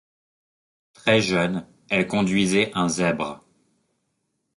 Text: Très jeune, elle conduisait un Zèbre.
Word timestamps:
Très 0.93 1.21
jeune, 1.21 1.67
elle 1.91 2.07
conduisait 2.07 2.71
un 2.73 2.89
Zèbre. 2.89 3.45